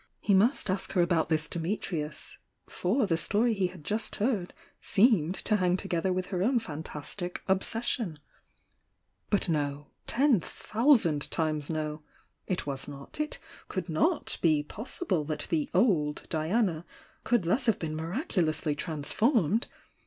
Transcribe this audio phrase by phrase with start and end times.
[0.19, 5.35] He must ask her about this Dimitnus for the story he had just heard seemed
[5.43, 8.17] tohaSg to gether with her own fantastic "obsession!"
[9.29, 9.89] But no!
[10.07, 12.01] —ten thousand times no!—
[12.47, 13.37] it was not it
[13.69, 16.83] couH nnf be possible that the "old" Dian^
[17.23, 19.67] could tS^ishav* fc"" tP^lously transformed